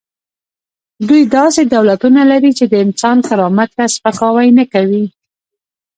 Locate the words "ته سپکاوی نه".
3.77-4.65